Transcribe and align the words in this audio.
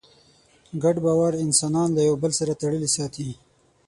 ګډ 0.83 0.95
باور 1.05 1.31
انسانان 1.45 1.89
له 1.93 2.01
یوه 2.07 2.17
بل 2.23 2.31
سره 2.39 2.59
تړلي 2.61 2.89
ساتي. 2.97 3.29